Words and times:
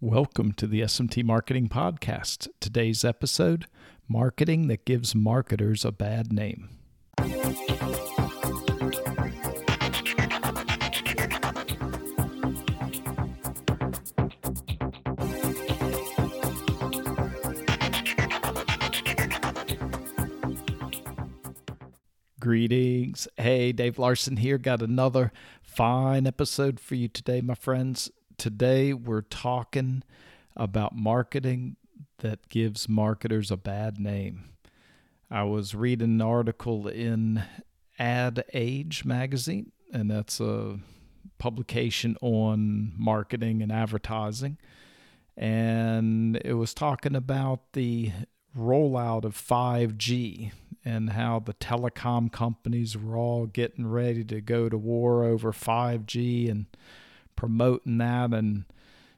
Welcome 0.00 0.52
to 0.52 0.68
the 0.68 0.82
SMT 0.82 1.24
Marketing 1.24 1.68
Podcast. 1.68 2.46
Today's 2.60 3.04
episode 3.04 3.66
Marketing 4.06 4.68
that 4.68 4.84
gives 4.84 5.12
marketers 5.12 5.84
a 5.84 5.90
bad 5.90 6.32
name. 6.32 6.68
Greetings. 22.38 23.26
Hey, 23.36 23.72
Dave 23.72 23.98
Larson 23.98 24.36
here. 24.36 24.58
Got 24.58 24.80
another 24.80 25.32
fine 25.60 26.24
episode 26.24 26.78
for 26.78 26.94
you 26.94 27.08
today, 27.08 27.40
my 27.40 27.54
friends. 27.54 28.12
Today 28.38 28.92
we're 28.94 29.22
talking 29.22 30.04
about 30.56 30.94
marketing 30.94 31.74
that 32.20 32.48
gives 32.48 32.88
marketers 32.88 33.50
a 33.50 33.56
bad 33.56 33.98
name. 33.98 34.44
I 35.28 35.42
was 35.42 35.74
reading 35.74 36.12
an 36.12 36.22
article 36.22 36.86
in 36.86 37.42
Ad 37.98 38.44
Age 38.54 39.04
magazine, 39.04 39.72
and 39.92 40.08
that's 40.08 40.38
a 40.38 40.78
publication 41.38 42.16
on 42.20 42.92
marketing 42.96 43.60
and 43.60 43.72
advertising. 43.72 44.56
And 45.36 46.36
it 46.44 46.54
was 46.54 46.74
talking 46.74 47.16
about 47.16 47.72
the 47.72 48.12
rollout 48.56 49.24
of 49.24 49.36
5G 49.36 50.52
and 50.84 51.10
how 51.10 51.40
the 51.40 51.54
telecom 51.54 52.30
companies 52.30 52.96
were 52.96 53.16
all 53.16 53.46
getting 53.46 53.88
ready 53.88 54.22
to 54.26 54.40
go 54.40 54.68
to 54.68 54.78
war 54.78 55.24
over 55.24 55.50
5G 55.50 56.48
and 56.48 56.66
promoting 57.38 57.98
that. 57.98 58.34
And 58.34 58.64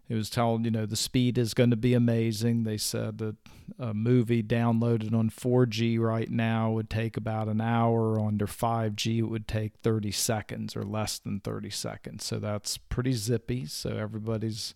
it 0.06 0.15
was 0.15 0.29
told 0.29 0.66
you 0.66 0.70
know, 0.70 0.84
the 0.84 0.95
speed 0.95 1.38
is 1.38 1.55
going 1.55 1.70
to 1.70 1.77
be 1.77 1.95
amazing. 1.95 2.65
They 2.65 2.77
said 2.77 3.16
that 3.19 3.37
a 3.79 3.95
movie 3.95 4.43
downloaded 4.43 5.15
on 5.15 5.30
4G 5.30 5.99
right 5.99 6.30
now 6.30 6.71
would 6.73 6.90
take 6.90 7.16
about 7.16 7.49
an 7.49 7.62
hour. 7.62 8.21
Under 8.21 8.46
5G, 8.46 9.21
it 9.21 9.23
would 9.23 9.49
take 9.49 9.73
30 9.82 10.10
seconds 10.10 10.77
or 10.77 10.82
less 10.82 11.18
than 11.18 11.40
30 11.40 11.71
seconds. 11.71 12.27
So 12.27 12.38
that's 12.38 12.77
pretty 12.77 13.12
zippy. 13.12 13.65
So 13.65 13.90
everybody's 13.90 14.74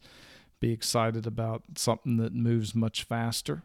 be 0.59 0.73
excited 0.73 1.27
about 1.27 1.65
something 1.77 2.17
that 2.17 2.33
moves 2.33 2.75
much 2.75 3.03
faster 3.03 3.65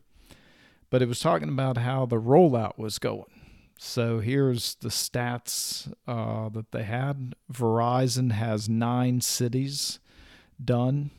but 0.90 1.02
it 1.02 1.08
was 1.08 1.20
talking 1.20 1.50
about 1.50 1.78
how 1.78 2.06
the 2.06 2.20
rollout 2.20 2.78
was 2.78 3.00
going. 3.00 3.39
So 3.82 4.20
here's 4.20 4.76
the 4.76 4.90
stats 4.90 5.90
uh, 6.06 6.50
that 6.50 6.74
they 6.74 6.84
had. 6.84 7.34
Verizon 7.52 8.34
has 8.34 8.68
nine 8.68 9.22
cities 9.22 10.00
done. 10.64 11.12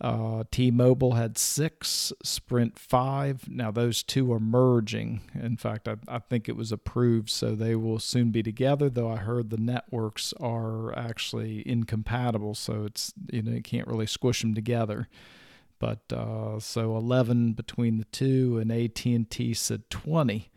Uh, 0.00 0.44
T-Mobile 0.52 1.14
had 1.14 1.36
six, 1.36 2.12
Sprint 2.22 2.78
five. 2.78 3.48
Now 3.48 3.72
those 3.72 4.04
two 4.04 4.32
are 4.32 4.38
merging. 4.38 5.22
In 5.34 5.56
fact, 5.56 5.88
I, 5.88 5.96
I 6.06 6.20
think 6.20 6.48
it 6.48 6.54
was 6.54 6.70
approved, 6.70 7.30
so 7.30 7.56
they 7.56 7.74
will 7.74 7.98
soon 7.98 8.30
be 8.30 8.44
together. 8.44 8.88
Though 8.88 9.10
I 9.10 9.16
heard 9.16 9.50
the 9.50 9.56
networks 9.56 10.32
are 10.40 10.96
actually 10.96 11.68
incompatible, 11.68 12.54
so 12.54 12.84
it's 12.84 13.12
you 13.32 13.42
know 13.42 13.52
you 13.52 13.62
can't 13.62 13.88
really 13.88 14.06
squish 14.06 14.42
them 14.42 14.54
together. 14.54 15.08
But 15.80 16.12
uh, 16.12 16.60
so 16.60 16.96
11 16.96 17.54
between 17.54 17.98
the 17.98 18.04
two, 18.04 18.58
and 18.58 18.70
AT&T 18.70 19.54
said 19.54 19.90
20. 19.90 20.51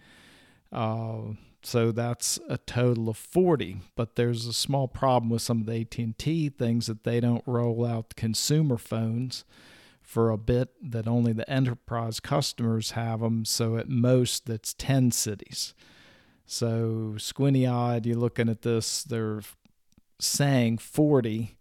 Uh, 0.72 1.34
so 1.64 1.92
that's 1.92 2.40
a 2.48 2.58
total 2.58 3.10
of 3.10 3.18
40. 3.18 3.78
But 3.96 4.16
there's 4.16 4.46
a 4.46 4.54
small 4.54 4.88
problem 4.88 5.30
with 5.30 5.42
some 5.42 5.62
of 5.62 5.66
the 5.66 5.82
AT&T 5.82 6.50
things 6.50 6.88
that 6.88 7.04
they 7.04 7.20
don't 7.20 7.44
roll 7.46 7.86
out 7.86 8.16
consumer 8.16 8.78
phones 8.78 9.46
for 10.02 10.30
a 10.30 10.38
bit. 10.38 10.70
That 10.82 11.08
only 11.08 11.34
the 11.34 11.50
enterprise 11.50 12.20
customers 12.20 12.92
have 12.92 13.22
them. 13.22 13.46
So 13.46 13.78
at 13.78 13.90
most, 13.90 14.46
that's 14.46 14.74
10 14.74 15.12
cities. 15.12 15.74
So 16.46 17.16
squinty 17.18 17.66
eyed, 17.66 18.06
you're 18.06 18.16
looking 18.16 18.50
at 18.50 18.62
this. 18.62 19.04
They're 19.04 19.42
saying 20.20 20.78
40 20.78 21.58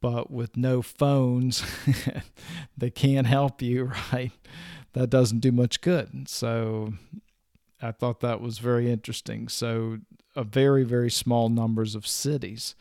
but 0.00 0.30
with 0.30 0.56
no 0.56 0.82
phones, 0.82 1.64
they 2.76 2.90
can't 2.90 3.26
help 3.26 3.62
you, 3.62 3.92
right? 4.12 4.32
That 4.92 5.10
doesn't 5.10 5.40
do 5.40 5.52
much 5.52 5.80
good. 5.80 6.28
So 6.28 6.94
I 7.80 7.92
thought 7.92 8.20
that 8.20 8.40
was 8.40 8.58
very 8.58 8.90
interesting. 8.90 9.48
So, 9.48 9.98
a 10.34 10.44
very, 10.44 10.84
very 10.84 11.10
small 11.10 11.48
numbers 11.48 11.94
of 11.94 12.06
cities, 12.06 12.74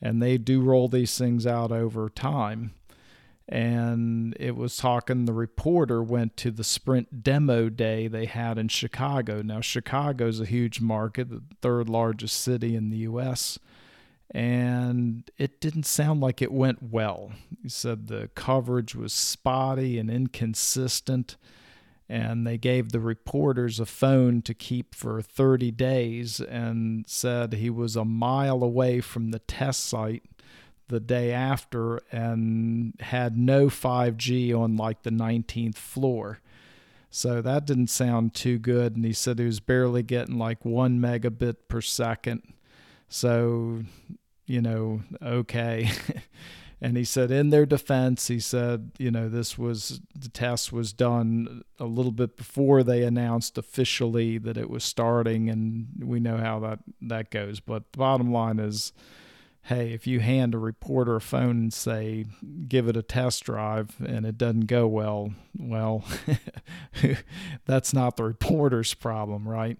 and 0.00 0.22
they 0.22 0.38
do 0.38 0.60
roll 0.60 0.88
these 0.88 1.16
things 1.18 1.46
out 1.46 1.72
over 1.72 2.08
time. 2.08 2.74
And 3.48 4.36
it 4.38 4.56
was 4.56 4.76
talking, 4.76 5.24
the 5.24 5.32
reporter 5.32 6.02
went 6.02 6.36
to 6.38 6.50
the 6.50 6.64
Sprint 6.64 7.22
demo 7.22 7.68
day 7.68 8.06
they 8.08 8.26
had 8.26 8.56
in 8.56 8.68
Chicago. 8.68 9.42
Now, 9.42 9.60
Chicago's 9.60 10.40
a 10.40 10.46
huge 10.46 10.80
market, 10.80 11.28
the 11.28 11.42
third 11.60 11.88
largest 11.88 12.40
city 12.40 12.76
in 12.76 12.90
the 12.90 12.98
U.S 12.98 13.58
and 14.32 15.30
it 15.36 15.60
didn't 15.60 15.84
sound 15.84 16.20
like 16.20 16.40
it 16.40 16.50
went 16.50 16.82
well. 16.82 17.32
He 17.62 17.68
said 17.68 18.06
the 18.06 18.30
coverage 18.34 18.94
was 18.94 19.12
spotty 19.12 19.98
and 19.98 20.10
inconsistent, 20.10 21.36
and 22.12 22.46
they 22.46 22.58
gave 22.58 22.92
the 22.92 23.00
reporters 23.00 23.80
a 23.80 23.86
phone 23.86 24.42
to 24.42 24.52
keep 24.52 24.94
for 24.94 25.22
30 25.22 25.70
days 25.70 26.40
and 26.40 27.06
said 27.08 27.54
he 27.54 27.70
was 27.70 27.96
a 27.96 28.04
mile 28.04 28.62
away 28.62 29.00
from 29.00 29.30
the 29.30 29.38
test 29.38 29.86
site 29.86 30.22
the 30.88 31.00
day 31.00 31.32
after 31.32 32.02
and 32.12 32.92
had 33.00 33.38
no 33.38 33.68
5G 33.68 34.54
on 34.54 34.76
like 34.76 35.04
the 35.04 35.10
19th 35.10 35.76
floor. 35.76 36.40
So 37.08 37.40
that 37.40 37.64
didn't 37.64 37.88
sound 37.88 38.34
too 38.34 38.58
good. 38.58 38.94
And 38.94 39.06
he 39.06 39.14
said 39.14 39.38
he 39.38 39.46
was 39.46 39.60
barely 39.60 40.02
getting 40.02 40.36
like 40.36 40.66
one 40.66 40.98
megabit 40.98 41.56
per 41.68 41.80
second. 41.80 42.42
So 43.08 43.84
you 44.46 44.60
know, 44.60 45.00
okay. 45.22 45.90
and 46.82 46.96
he 46.96 47.04
said, 47.04 47.30
in 47.30 47.50
their 47.50 47.64
defense, 47.64 48.26
he 48.26 48.40
said, 48.40 48.90
you 48.98 49.12
know, 49.12 49.28
this 49.28 49.56
was 49.56 50.00
the 50.18 50.28
test 50.28 50.72
was 50.72 50.92
done 50.92 51.62
a 51.78 51.84
little 51.84 52.10
bit 52.10 52.36
before 52.36 52.82
they 52.82 53.04
announced 53.04 53.56
officially 53.56 54.36
that 54.38 54.56
it 54.56 54.68
was 54.68 54.82
starting, 54.82 55.48
and 55.48 55.86
we 56.02 56.18
know 56.18 56.38
how 56.38 56.58
that 56.58 56.80
that 57.00 57.30
goes. 57.30 57.60
But 57.60 57.92
the 57.92 57.98
bottom 57.98 58.32
line 58.32 58.58
is, 58.58 58.92
hey, 59.62 59.92
if 59.92 60.08
you 60.08 60.18
hand 60.18 60.56
a 60.56 60.58
reporter 60.58 61.14
a 61.14 61.20
phone 61.20 61.50
and 61.50 61.72
say, 61.72 62.26
give 62.66 62.88
it 62.88 62.96
a 62.96 63.02
test 63.02 63.44
drive, 63.44 63.94
and 64.04 64.26
it 64.26 64.36
doesn't 64.36 64.66
go 64.66 64.88
well, 64.88 65.34
well, 65.56 66.04
that's 67.64 67.94
not 67.94 68.16
the 68.16 68.24
reporter's 68.24 68.92
problem, 68.92 69.48
right? 69.48 69.78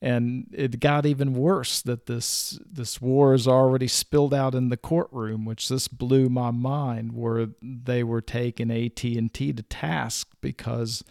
And 0.00 0.46
it 0.52 0.78
got 0.78 1.06
even 1.06 1.34
worse 1.34 1.82
that 1.82 2.06
this 2.06 2.58
this 2.70 3.00
war 3.00 3.34
is 3.34 3.48
already 3.48 3.88
spilled 3.88 4.32
out 4.32 4.54
in 4.54 4.68
the 4.68 4.76
courtroom 4.76 5.44
which 5.44 5.68
this 5.68 5.88
blew 5.88 6.28
my 6.28 6.50
mind 6.50 7.12
where 7.12 7.48
they 7.60 8.04
were 8.04 8.20
taking 8.20 8.70
AT&T 8.70 9.52
to 9.52 9.62
task 9.64 10.28
because 10.40 11.02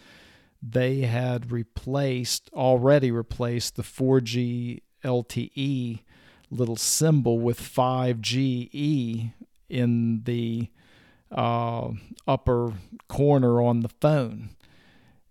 they 0.61 1.01
had 1.01 1.51
replaced 1.51 2.49
already 2.53 3.11
replaced 3.11 3.75
the 3.75 3.83
4G 3.83 4.81
LTE 5.03 5.99
little 6.49 6.77
symbol 6.77 7.39
with 7.39 7.59
5GE 7.59 9.33
in 9.69 10.23
the 10.23 10.69
uh, 11.31 11.89
upper 12.25 12.73
corner 13.09 13.61
on 13.61 13.81
the 13.81 13.89
phone. 13.89 14.49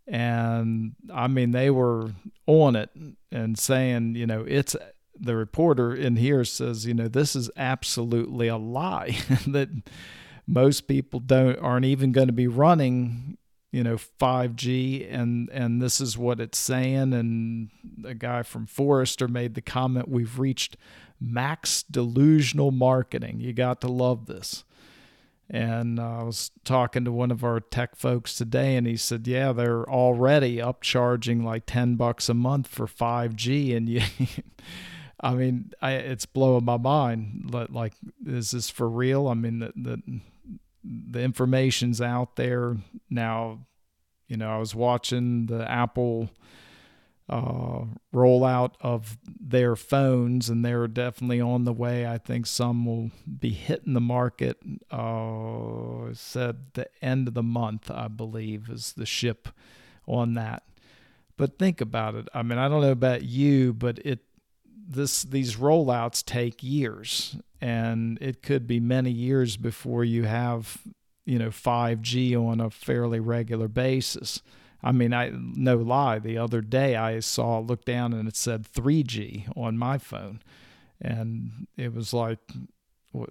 And 0.06 0.94
I 1.12 1.26
mean 1.26 1.50
they 1.50 1.70
were 1.70 2.12
on 2.46 2.76
it 2.76 2.90
and 3.36 3.58
saying, 3.58 4.14
you 4.14 4.26
know, 4.26 4.44
it's 4.48 4.74
the 5.18 5.36
reporter 5.36 5.94
in 5.94 6.16
here 6.16 6.44
says, 6.44 6.86
you 6.86 6.94
know, 6.94 7.08
this 7.08 7.36
is 7.36 7.50
absolutely 7.56 8.48
a 8.48 8.56
lie 8.56 9.16
that 9.46 9.68
most 10.46 10.88
people 10.88 11.20
don't 11.20 11.58
aren't 11.58 11.84
even 11.84 12.12
going 12.12 12.28
to 12.28 12.32
be 12.32 12.46
running, 12.46 13.36
you 13.72 13.84
know, 13.84 13.96
5G 13.96 15.12
and 15.12 15.50
and 15.50 15.82
this 15.82 16.00
is 16.00 16.16
what 16.16 16.40
it's 16.40 16.58
saying 16.58 17.12
and 17.12 17.70
a 18.04 18.14
guy 18.14 18.42
from 18.42 18.66
Forrester 18.66 19.28
made 19.28 19.54
the 19.54 19.62
comment 19.62 20.08
we've 20.08 20.38
reached 20.38 20.76
max 21.20 21.82
delusional 21.82 22.70
marketing. 22.70 23.40
You 23.40 23.52
got 23.52 23.80
to 23.82 23.88
love 23.88 24.26
this. 24.26 24.64
And 25.48 26.00
I 26.00 26.24
was 26.24 26.50
talking 26.64 27.04
to 27.04 27.12
one 27.12 27.30
of 27.30 27.44
our 27.44 27.60
tech 27.60 27.94
folks 27.94 28.34
today, 28.34 28.76
and 28.76 28.86
he 28.86 28.96
said, 28.96 29.28
"Yeah, 29.28 29.52
they're 29.52 29.88
already 29.88 30.56
upcharging 30.56 31.44
like 31.44 31.64
ten 31.66 31.94
bucks 31.94 32.28
a 32.28 32.34
month 32.34 32.66
for 32.66 32.86
5G." 32.86 33.76
And 33.76 33.88
you, 33.88 34.02
I 35.20 35.34
mean, 35.34 35.70
I, 35.80 35.92
it's 35.92 36.26
blowing 36.26 36.64
my 36.64 36.78
mind. 36.78 37.54
Like, 37.70 37.94
is 38.26 38.50
this 38.50 38.70
for 38.70 38.88
real? 38.88 39.28
I 39.28 39.34
mean, 39.34 39.60
the, 39.60 39.72
the 39.76 40.20
the 40.82 41.22
information's 41.22 42.00
out 42.00 42.34
there 42.34 42.76
now. 43.08 43.66
You 44.26 44.36
know, 44.36 44.50
I 44.50 44.58
was 44.58 44.74
watching 44.74 45.46
the 45.46 45.70
Apple 45.70 46.28
uh, 47.28 47.84
rollout 48.14 48.74
of 48.80 49.18
their 49.24 49.74
phones, 49.74 50.48
and 50.48 50.64
they're 50.64 50.86
definitely 50.86 51.40
on 51.40 51.64
the 51.64 51.72
way. 51.72 52.06
I 52.06 52.18
think 52.18 52.46
some 52.46 52.84
will 52.86 53.10
be 53.40 53.50
hitting 53.50 53.94
the 53.94 54.00
market. 54.00 54.58
Uh, 54.90 56.12
said 56.12 56.72
the 56.74 56.88
end 57.02 57.28
of 57.28 57.34
the 57.34 57.42
month, 57.42 57.90
I 57.90 58.08
believe, 58.08 58.68
is 58.70 58.92
the 58.92 59.06
ship 59.06 59.48
on 60.06 60.34
that. 60.34 60.62
But 61.36 61.58
think 61.58 61.80
about 61.80 62.14
it. 62.14 62.28
I 62.32 62.42
mean, 62.42 62.58
I 62.58 62.68
don't 62.68 62.80
know 62.80 62.92
about 62.92 63.22
you, 63.22 63.72
but 63.72 63.98
it 63.98 64.20
this 64.88 65.24
these 65.24 65.56
rollouts 65.56 66.24
take 66.24 66.62
years, 66.62 67.36
and 67.60 68.18
it 68.20 68.40
could 68.40 68.66
be 68.66 68.78
many 68.78 69.10
years 69.10 69.56
before 69.56 70.04
you 70.04 70.24
have 70.24 70.78
you 71.24 71.38
know 71.38 71.48
5G 71.48 72.36
on 72.36 72.60
a 72.60 72.70
fairly 72.70 73.20
regular 73.20 73.68
basis. 73.68 74.42
I 74.86 74.92
mean, 74.92 75.12
I 75.12 75.32
no 75.34 75.76
lie. 75.78 76.20
The 76.20 76.38
other 76.38 76.60
day 76.60 76.94
I 76.94 77.18
saw 77.18 77.58
look 77.58 77.84
down 77.84 78.12
and 78.12 78.28
it 78.28 78.36
said 78.36 78.72
3G 78.72 79.52
on 79.56 79.76
my 79.76 79.98
phone, 79.98 80.40
and 81.00 81.66
it 81.76 81.92
was 81.92 82.12
like, 82.12 82.38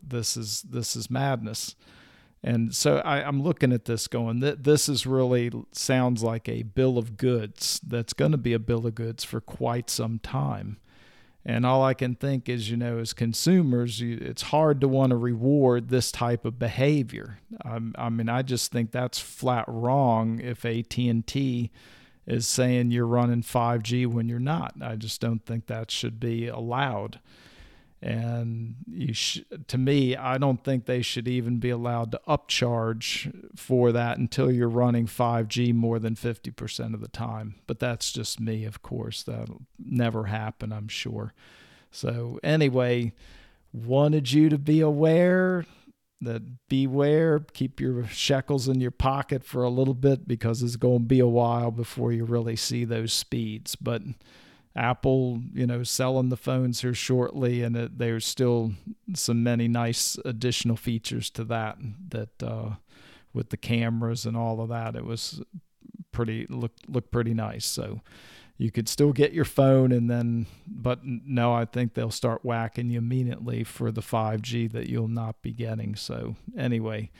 this 0.03 0.35
is 0.35 0.63
this 0.63 0.97
is 0.97 1.09
madness. 1.09 1.77
And 2.43 2.75
so 2.75 2.97
I, 2.97 3.25
am 3.25 3.41
looking 3.41 3.71
at 3.71 3.85
this 3.85 4.07
going, 4.07 4.41
this 4.41 4.89
is 4.89 5.07
really 5.07 5.49
sounds 5.71 6.21
like 6.21 6.49
a 6.49 6.63
bill 6.63 6.97
of 6.97 7.15
goods 7.15 7.79
that's 7.81 8.13
going 8.13 8.33
to 8.33 8.37
be 8.37 8.53
a 8.53 8.59
bill 8.59 8.85
of 8.85 8.93
goods 8.93 9.23
for 9.23 9.39
quite 9.39 9.89
some 9.89 10.19
time. 10.19 10.77
And 11.45 11.63
all 11.63 11.83
I 11.83 11.93
can 11.93 12.15
think 12.15 12.49
is, 12.49 12.71
you 12.71 12.77
know, 12.77 12.97
as 12.97 13.13
consumers, 13.13 13.99
you, 13.99 14.17
it's 14.19 14.41
hard 14.41 14.81
to 14.81 14.87
want 14.87 15.11
to 15.11 15.15
reward 15.15 15.89
this 15.89 16.11
type 16.11 16.43
of 16.43 16.57
behavior. 16.57 17.37
Um, 17.63 17.93
I 17.97 18.09
mean, 18.09 18.29
I 18.29 18.41
just 18.41 18.71
think 18.71 18.91
that's 18.91 19.19
flat 19.19 19.65
wrong 19.67 20.39
if 20.39 20.65
AT&T 20.65 21.71
is 22.25 22.47
saying 22.47 22.89
you're 22.89 23.05
running 23.05 23.43
5G 23.43 24.07
when 24.07 24.27
you're 24.27 24.39
not. 24.39 24.73
I 24.81 24.95
just 24.95 25.21
don't 25.21 25.45
think 25.45 25.67
that 25.67 25.91
should 25.91 26.19
be 26.19 26.47
allowed. 26.47 27.19
And 28.01 28.75
sh- 29.15 29.41
to 29.67 29.77
me, 29.77 30.15
I 30.15 30.37
don't 30.37 30.63
think 30.63 30.85
they 30.85 31.01
should 31.01 31.27
even 31.27 31.57
be 31.57 31.69
allowed 31.69 32.11
to 32.11 32.21
upcharge 32.27 33.57
for 33.57 33.91
that 33.91 34.17
until 34.17 34.51
you're 34.51 34.69
running 34.69 35.07
5G 35.07 35.73
more 35.73 35.99
than 35.99 36.15
50% 36.15 36.93
of 36.93 37.01
the 37.01 37.07
time. 37.07 37.55
But 37.67 37.79
that's 37.79 38.11
just 38.11 38.39
me, 38.39 38.65
of 38.65 38.81
course. 38.81 39.23
That'll 39.23 39.63
never 39.77 40.25
happen, 40.25 40.71
I'm 40.71 40.87
sure. 40.87 41.33
So, 41.91 42.39
anyway, 42.43 43.13
wanted 43.73 44.31
you 44.31 44.49
to 44.49 44.57
be 44.57 44.81
aware 44.81 45.65
that 46.21 46.67
beware, 46.69 47.39
keep 47.39 47.79
your 47.79 48.05
shekels 48.07 48.67
in 48.67 48.81
your 48.81 48.91
pocket 48.91 49.43
for 49.43 49.63
a 49.63 49.69
little 49.69 49.93
bit 49.93 50.27
because 50.27 50.63
it's 50.63 50.75
going 50.75 50.99
to 50.99 51.05
be 51.05 51.19
a 51.19 51.27
while 51.27 51.71
before 51.71 52.11
you 52.11 52.25
really 52.25 52.55
see 52.55 52.85
those 52.85 53.13
speeds. 53.13 53.75
But 53.75 54.01
Apple, 54.75 55.41
you 55.53 55.65
know, 55.65 55.83
selling 55.83 56.29
the 56.29 56.37
phones 56.37 56.81
here 56.81 56.93
shortly, 56.93 57.63
and 57.63 57.77
it, 57.77 57.97
there's 57.97 58.25
still 58.25 58.73
some 59.13 59.41
many 59.41 59.67
nice 59.67 60.17
additional 60.25 60.75
features 60.75 61.29
to 61.31 61.45
that. 61.45 61.77
That 62.09 62.43
uh, 62.43 62.75
with 63.33 63.49
the 63.49 63.57
cameras 63.57 64.25
and 64.25 64.35
all 64.35 64.61
of 64.61 64.69
that, 64.69 64.95
it 64.95 65.05
was 65.05 65.41
pretty 66.11 66.45
look 66.49 66.73
look 66.89 67.09
pretty 67.09 67.33
nice. 67.33 67.65
So 67.65 68.01
you 68.57 68.69
could 68.69 68.89
still 68.89 69.13
get 69.13 69.31
your 69.31 69.45
phone, 69.45 69.93
and 69.93 70.09
then, 70.09 70.45
but 70.67 70.99
no, 71.05 71.53
I 71.53 71.63
think 71.63 71.93
they'll 71.93 72.11
start 72.11 72.43
whacking 72.43 72.89
you 72.89 72.97
immediately 72.97 73.63
for 73.63 73.91
the 73.91 74.01
5G 74.01 74.71
that 74.73 74.89
you'll 74.89 75.07
not 75.07 75.41
be 75.41 75.51
getting. 75.51 75.95
So 75.95 76.35
anyway 76.57 77.11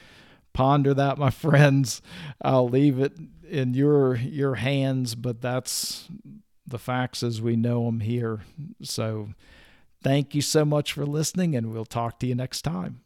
ponder 0.53 0.93
that 0.93 1.17
my 1.17 1.29
friends 1.31 2.01
i'll 2.41 2.69
leave 2.69 2.97
it 2.97 3.11
in 3.49 3.73
your 3.73 4.15
your 4.15 4.55
hands 4.55 5.13
but 5.13 5.41
that's 5.41 6.07
the 6.67 6.79
facts 6.79 7.23
as 7.23 7.41
we 7.41 7.55
know 7.55 7.85
them 7.85 7.99
here. 7.99 8.41
So 8.81 9.29
thank 10.01 10.35
you 10.35 10.41
so 10.41 10.65
much 10.65 10.93
for 10.93 11.05
listening, 11.05 11.55
and 11.55 11.71
we'll 11.71 11.85
talk 11.85 12.19
to 12.19 12.27
you 12.27 12.35
next 12.35 12.63
time. 12.63 13.01